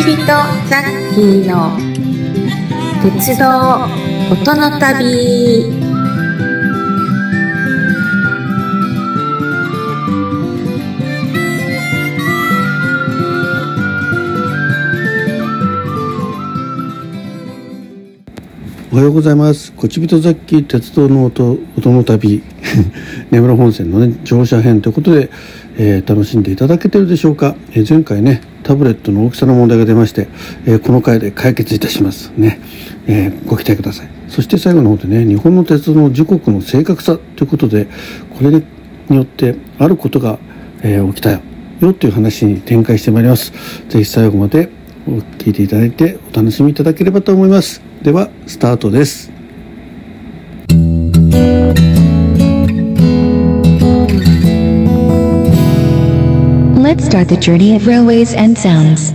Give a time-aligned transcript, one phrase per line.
[0.00, 1.46] ちびとザッキー。
[1.46, 1.76] の
[3.02, 3.44] 鉄道
[4.32, 5.90] 音の旅。
[18.90, 19.70] おはようございます。
[19.74, 22.42] こちびとザッキー鉄道の音音の旅。
[23.30, 25.28] 根室本線のね乗車編ということで、
[25.82, 30.28] えー楽しんでいただけてるでしょうか、えー前回ねタブレットの大きさの問題が出まして、
[30.66, 32.60] えーこの回で解決いたしますね、
[33.06, 34.10] えご期待ください。
[34.28, 37.86] そして最後の方でね日本の鉄道の時刻の正確さということで
[38.36, 40.38] これによってあることが、
[40.82, 41.40] え起きたよ
[41.80, 43.52] よという話に展開してまいります。
[43.88, 44.68] ぜひ最後まで
[45.38, 47.80] 聞いていただいてお楽しみいただければと思います。
[48.02, 49.32] ではスタートです
[57.10, 59.12] 「start the journey of railways and sounds."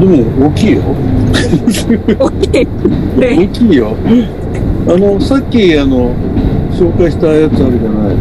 [0.00, 0.82] でも大きいよ。
[2.18, 2.66] 大きい。
[3.18, 3.94] 大きいよ。
[4.88, 6.10] あのさっきあの
[6.72, 8.16] 紹介したやつあるじゃない。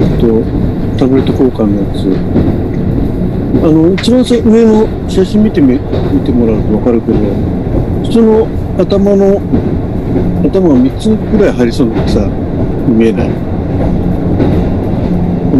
[0.00, 0.42] えっと
[0.98, 2.10] タブレット交換のやつ。
[3.64, 5.78] あの一番さ上の写真見てみ
[6.12, 7.18] 見てもらうと分かるけど
[8.02, 9.40] 普通の頭の
[10.42, 12.26] 頭が3つぐらい入りそうな大きさ
[12.88, 13.28] に見えない。
[13.28, 13.34] こ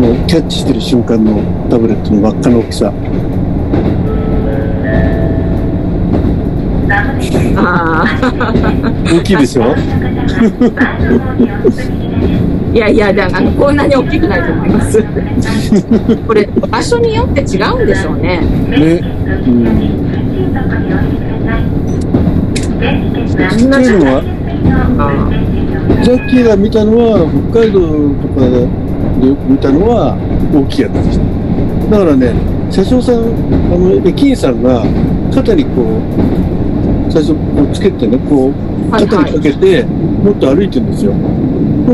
[0.00, 2.92] のキャッチしてる瞬間のタブレットの輪っかの大きさ。
[7.56, 9.74] 大きいでしょ？
[12.72, 15.02] いやいや、だあのこんなに大きくないと思います。
[16.26, 18.40] これ、場所によって違うんでしょうね。
[18.40, 19.00] ね
[19.46, 19.64] うん
[22.78, 24.22] 同じっていうのは
[24.98, 25.02] あ
[26.04, 28.40] ジャッキーが見たのは北海道とか
[29.20, 30.16] で見たのは
[30.52, 31.24] 大きいやつでした。
[31.90, 32.34] だからね
[32.70, 34.84] 車掌さんあの駅員さんが
[35.32, 38.52] 肩にこう最初こうつけてねこう
[38.90, 41.12] はい肩にかけて、もっと歩いてるんですよ。
[41.12, 41.18] ほ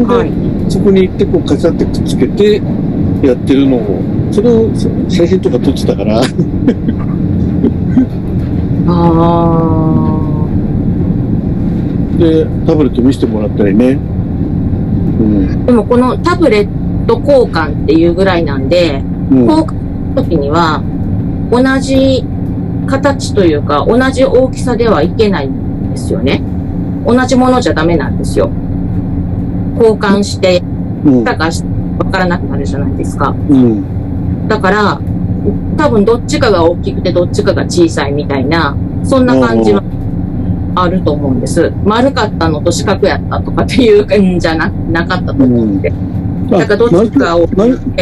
[0.01, 0.33] んで、はい。
[0.71, 2.61] そこに行ってこうカチャってくっつけて
[3.27, 4.69] やってるのをそれを
[5.09, 6.21] 写真とか撮ってたから。
[8.89, 10.49] あ
[12.19, 13.93] でタブレット見せてもらったりね。
[13.93, 15.47] うん。
[15.47, 15.65] ー。
[15.67, 16.82] でもこのタブレッ
[17.13, 19.75] ト交換っていうぐらいなんで、うん交換
[20.15, 20.83] の時には、
[21.51, 22.25] 同じ
[22.87, 26.43] 形というか、同じ大きさではいけないんですよね。
[27.07, 28.51] 同じものじゃダメなんですよ。
[29.79, 30.63] 交換して、
[31.05, 31.51] うんだから
[31.99, 33.35] わからなくなるじゃないですか。
[33.49, 35.01] うんだから、
[35.77, 39.83] 多分どっちかが大きくてどっちかが小さいみたいな、そんな感じは
[40.75, 41.73] あると思うんです。
[41.85, 45.93] 丸かったのと四角やったとかっていうんじゃななかったと思うんで。
[46.57, 47.47] あだからどっちかを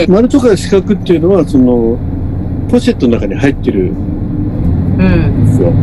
[0.09, 1.99] 丸とか四角っていうのはその
[2.71, 3.97] ポシェットの中に入ってるうん。
[5.07, 5.69] んですよ。
[5.69, 5.75] うん。
[5.77, 5.81] うん。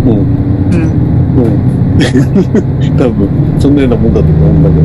[1.38, 1.50] うん。
[2.98, 3.28] 多分
[3.60, 4.76] そんなようなもんだと思うんだけ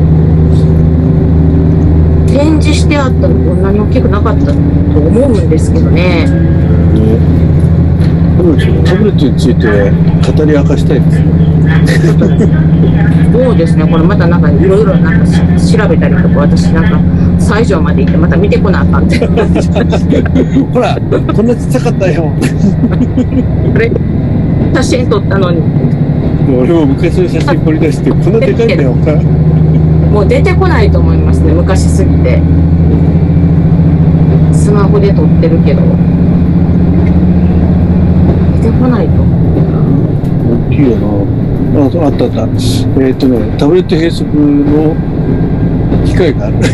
[2.39, 5.79] 展示してあったらこんなに大きくなかったと思うんですけ。
[5.81, 5.91] ど。
[5.91, 6.27] ね。
[8.85, 9.67] タブレットについて
[10.33, 11.53] 語り明かしたいですね。
[13.33, 13.87] そうですね。
[13.87, 17.01] これまたなんかいろいろなんかし調べたりとか、私なんか
[17.39, 19.19] 最上まで行ってまた見てこなあかんって。
[20.73, 20.97] ほら、
[21.35, 22.31] こんなちっちゃかったよ。
[23.73, 23.91] これ、
[24.75, 25.63] 写真撮ったのに、
[26.61, 28.95] 俺も昔の写真掘り出して、こんなでかいんだよ。
[30.13, 31.53] もう出てこないと思いますね。
[31.53, 32.41] 昔すぎて。
[34.53, 35.81] スマホで撮ってるけど。
[38.73, 39.13] 出てこないと。
[40.53, 41.07] 大きいよな。
[41.81, 42.47] あ、あったあった。
[43.03, 44.95] えっ、とね、タブレット閉塞の
[46.05, 46.57] 機械がある。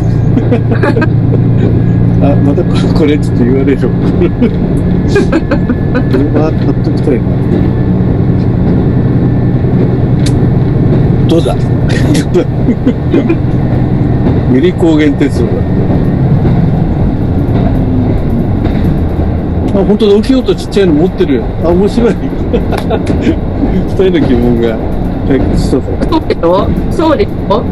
[2.21, 3.79] あ、またここれちょっと言われる。
[6.35, 7.23] あ、買っときたいな。
[11.29, 11.55] どうだ？
[14.53, 15.53] ゆり高原鉄道だ。
[19.79, 21.45] あ、本当だ、大きいのとちっちゃいの持ってるよ。
[21.65, 22.15] あ、面白い。
[22.19, 24.77] 二人の疑問が
[25.29, 25.83] 解決したぞ。
[26.11, 26.69] そうでしょ？
[26.91, 27.59] そうでしょ？
[27.61, 27.65] うん。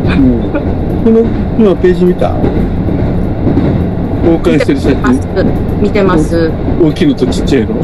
[1.05, 1.21] この、
[1.59, 2.33] 今ページ見た？
[4.25, 5.83] 交換してる写真。
[5.83, 6.51] 見てます。
[6.81, 7.75] 大きいのとちっちゃいの。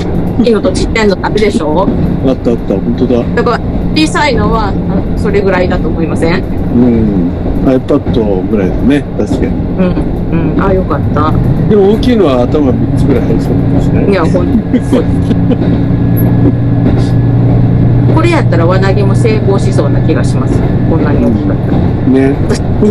[0.40, 1.88] 大きいのとちっちゃいのあるでしょ？
[2.26, 3.24] あったあった、本当だ。
[3.34, 3.60] だから、
[3.94, 4.72] 小さいのはあ
[5.18, 6.34] それぐらいだと思いません？
[6.34, 7.30] うん。
[7.64, 9.46] iPad ぐらいだね、確かに。
[9.46, 10.54] うん。
[10.54, 10.62] うん。
[10.62, 11.32] あ、よかった。
[11.68, 14.10] でも大きいのは頭3つぐらい入りそうかもしれない。
[14.10, 15.04] いや、ほんそう
[18.14, 20.60] これやったら輪投げも成功しそうな気がします。
[20.90, 21.78] こんなに大きかったら。
[22.08, 22.34] ね。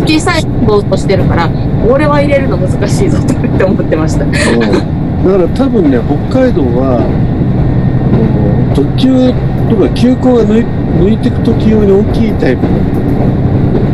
[0.06, 1.50] 小さいボートしてるから、
[1.88, 4.24] 俺は入れるの難しいぞって思ってました。
[4.24, 6.98] うんだから多分ね北海道は
[8.74, 9.30] 特急
[9.70, 12.66] とか急行が抜いていく時用に大きいタイプう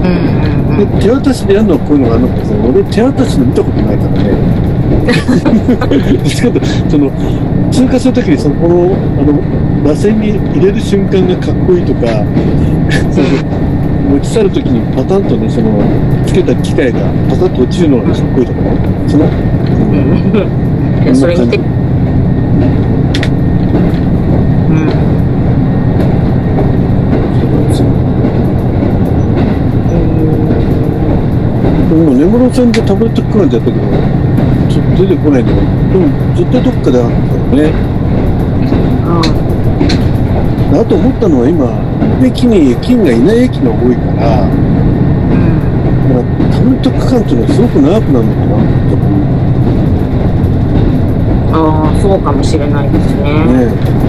[0.09, 0.58] ん。
[0.79, 4.29] で手渡しでやるのはこういうのがあるのかもしれない俺手渡しの見たことないからね。
[6.29, 7.11] しかもその
[7.73, 9.33] 通過するときにそのこのあの
[9.85, 12.07] 螺旋に入れる瞬間がかっこいいとか
[13.11, 13.27] その
[14.09, 15.83] 持ち去るときにパタンとねその
[16.27, 18.71] つけた機械がパタンと落ちるのがかっこいいとかね。
[19.09, 21.05] そのうん。
[21.05, 21.65] でそれ見て、うん。
[27.41, 27.89] そうなんですよ
[31.99, 33.83] でも根室線でタブレット区間でやったけど
[34.71, 36.07] ちょっと出てこないんだけどでも
[36.37, 37.75] 絶対どっかであるんだよね。
[40.71, 41.67] あと思ったのは今
[42.25, 44.55] 駅に駅員がいない駅が多いからうん。
[46.07, 48.63] だからタブレット区間っていうのはすごく長くなるのかな。
[48.87, 49.27] と思う
[51.51, 53.43] ああ、そうかもしれないですね。
[53.43, 54.08] ね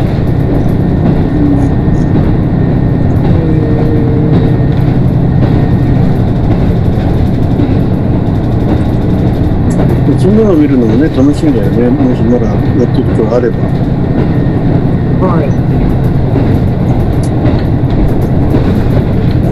[10.30, 12.62] そんなの見るのもね楽しみだよねもしまだやっ
[12.94, 13.58] てることがあれば
[15.26, 15.50] はい。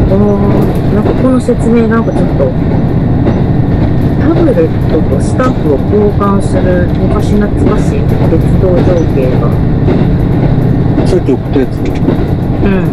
[0.08, 2.54] あーなんかこの説明なんかちょっと、
[4.22, 9.50] タブレットとスタッフを交換する昔懐かしい鉄道情景が。
[11.08, 12.17] さっき送ったやつ
[12.68, 12.84] うん。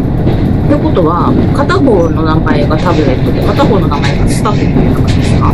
[0.65, 5.47] ってことは、片方の名前がタブレットで、片方の名前がスタッフっていう名前ですか？
[5.49, 5.53] あ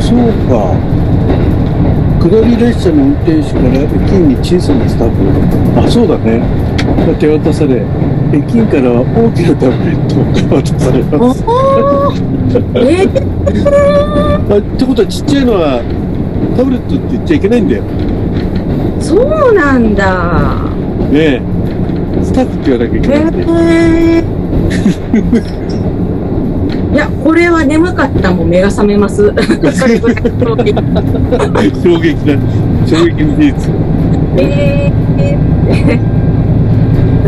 [0.00, 0.18] そう
[0.48, 0.76] か。
[2.22, 5.16] 下り列車の運転手から駅員に小さなスタッフ。
[5.80, 6.38] あそうだね。
[7.06, 7.82] が手渡され
[8.32, 10.14] 駅員からは大きなタブレット
[10.48, 11.42] が渡されます。
[12.74, 15.80] えー、 あってことはちっちゃいのは
[16.56, 17.82] タブレットって言っちゃいけないんだよ。
[17.82, 17.88] ね
[19.00, 19.16] そ
[19.50, 20.54] うなんだ。
[21.12, 21.40] え
[22.24, 24.22] スタッフって言わなきゃいけないんで、えー
[26.92, 29.24] いや、これは眠かったもん目が覚めます。
[29.32, 30.74] 衝撃
[31.82, 32.36] 衝撃な
[32.86, 33.72] 衝撃の事実
[34.36, 35.38] えー、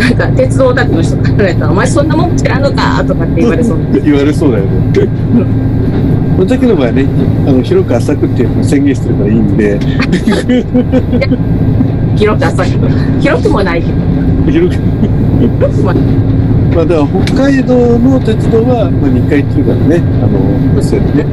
[0.00, 3.78] なんか鉄道オタクの人かられたら、お前そんなもん知らんのかとかって言われそう。
[4.04, 4.70] 言われそうだよね
[6.36, 7.06] この時の場合ね
[7.46, 9.78] あの広く浅くっていうのを宣言してるからいいんで
[12.16, 12.68] 広く浅く。
[13.20, 13.94] 広くもないけど。
[14.50, 14.82] 広く。
[16.74, 21.24] まあだから北海道の鉄道は、まあ、2回行ってるからね、あの、線ね。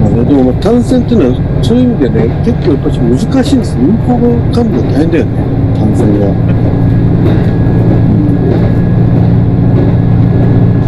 [0.00, 3.76] まあでもまあ単線っていうのは、そういう意味でね、結構やっぱり難しいんです。
[3.76, 4.06] 運行
[4.54, 5.30] 管理が大変だよね、
[5.74, 6.30] 単線は。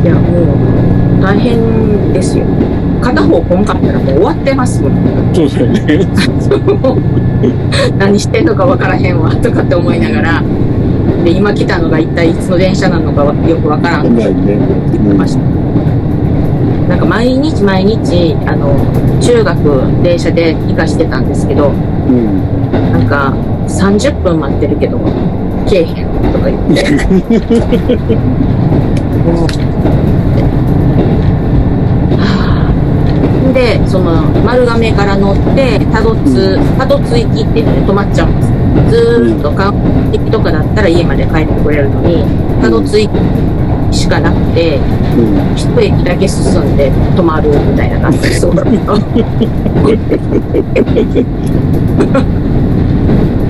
[0.05, 2.44] いや、もう、大変ですよ。
[3.16, 5.34] 片方こんかったらもう終わってますもん。
[5.34, 6.06] そうだよね。
[7.98, 10.42] 何してんのか分からへんわとかって思いながら、
[11.24, 14.52] で、今来たのが一体いつの電車なのかはよく分からんないね。
[14.52, 15.40] うんました。
[16.88, 18.76] なんか毎日毎日、あの、
[19.20, 22.70] 中学電車で行かしてたんですけど、うん。
[22.92, 23.32] なんか
[23.66, 24.98] 30分待ってるけど、
[25.69, 26.84] けえへんとか言って。
[32.16, 38.52] はあで、その丸亀から乗って、多度津、多度津行きっていうので止まっちゃうんです。
[38.90, 42.24] ずーっと観光行きとかだったら家まで帰ってくれるのに、
[42.60, 43.08] 多度津行
[43.90, 44.81] きしかなくて、う
[45.22, 45.55] ん。
[45.56, 48.55] 一駅だけ進んで止まるみたいな感じでそう。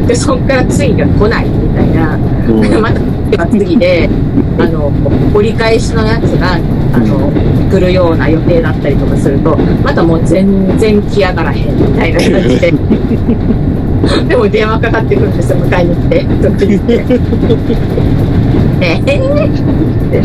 [0.07, 2.15] で、そっから次が来ないみたいな。
[2.15, 2.27] うん
[2.81, 2.91] ま
[3.37, 4.09] た次で、
[4.59, 4.93] あの、
[5.35, 6.59] 折り返しのやつが、
[6.93, 7.31] あの、
[7.71, 12.73] 来るような予定だったりとかすると、またもう全然来やがらへんみたいな感じで。
[14.29, 16.25] でも電話かかってくるんですよ、迎えに来て。
[16.25, 17.05] とか言って。
[18.81, 19.21] ええっ
[20.11, 20.23] て。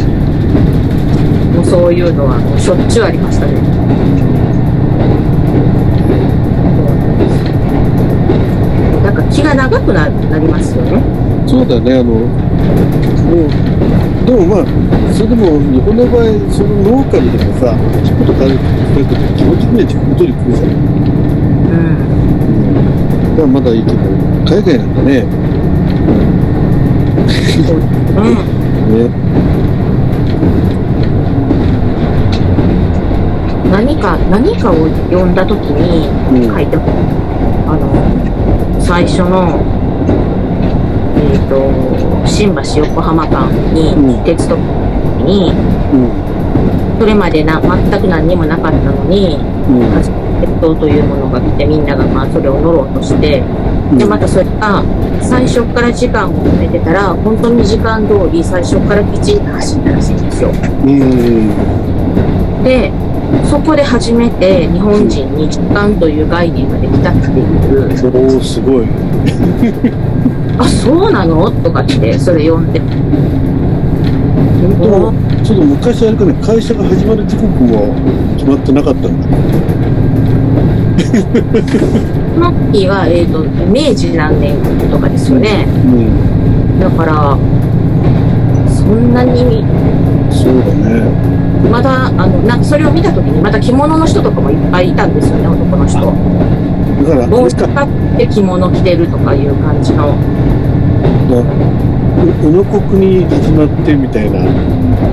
[1.56, 3.54] もうそういうのはもうしょっちゅうありましたね。
[9.04, 11.02] なんか気が長くななりますよね。
[11.48, 14.66] そうだね、あの、もう、でもまあ、
[15.13, 18.62] それでも日本の場合、そのローカルでもさ、ちょっと軽く
[18.92, 20.70] 使うと気持ちには自分通り来るじゃん。
[21.68, 21.90] うん。
[23.36, 23.98] だからまだいいけど、
[24.46, 25.25] 海外なんかね、
[28.12, 28.42] うん。
[28.92, 29.10] ね、
[33.72, 39.62] 何か、何かを読んだときにうん書いてあの、最初の、
[41.32, 44.24] えっ、と、新橋横浜間にうん。
[44.26, 44.58] 鉄道
[45.26, 45.52] に、
[45.94, 50.02] うん、それまでな全く何にもなかったのに、うん、
[50.42, 53.44] 鉄道というものが来てみんながまあそれを乗ろうとして
[53.98, 54.84] でまたそれが
[55.22, 60.50] 最初から時間を決めてたら本当に時間通り最初からきちんと走ったらしいんですよ。
[60.50, 60.54] う
[60.86, 62.64] ん。
[62.64, 62.92] で
[63.51, 68.34] そこで初めて日本人に時間という概念ができたっていう。
[68.34, 68.86] おおすごい。
[70.58, 71.51] あそうなの？
[71.62, 72.79] とかってそれ読んで。
[74.79, 77.91] 本当ちょっと昔あれかね会社が始まる時刻は
[78.38, 79.27] 決まってなかったんだ
[82.31, 84.55] その 時は、えー、と明治何年
[84.89, 85.67] とかですよね。
[85.86, 86.79] うん。
[86.79, 87.38] だから
[88.70, 89.65] そんなに
[90.51, 91.70] そうだね。
[91.72, 96.00] まだあのなんかそれを見た時にまた着物の人とかもいっぱいいたんですよね男の人。
[96.01, 100.13] だからあ帽子れかかって着物着てるとかいう感じの。
[102.43, 104.39] 宇野国に始まってみたいな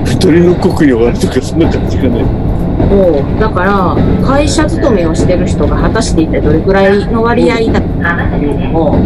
[0.03, 2.23] 一人の国に終わるとかそんな感じかね。
[2.23, 3.39] もう。
[3.39, 3.95] だから
[4.27, 8.97] 会社勤めをしてる人が果たして一体どれくらいの割合だったかっていうのを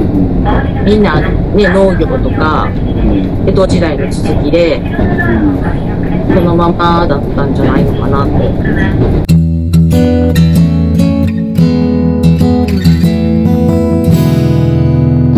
[0.83, 4.79] みんな、ね、農業とかうん江戸時代の続きで
[6.33, 8.31] そのままだったんじゃないのかなと。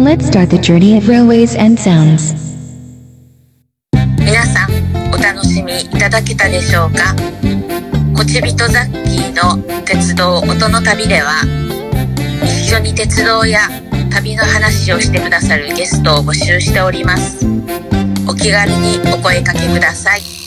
[0.01, 2.33] Let's start the journey of railways and sounds.
[4.19, 4.69] 皆さん
[5.13, 7.13] お楽しみいただけたでしょうか？
[8.15, 11.43] こちびとザッキーの鉄道音の旅では
[12.43, 13.59] 一緒に鉄道や
[14.09, 17.45] 旅の話をしてくださるゲストを募集しております
[18.27, 20.44] お気軽にお声かけください